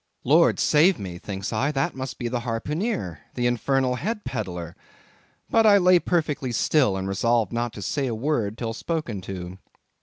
[0.23, 4.75] Lord save me, thinks I, that must be the harpooneer, the infernal head peddler.
[5.47, 9.59] But I lay perfectly still, and resolved not to say a word till spoken to.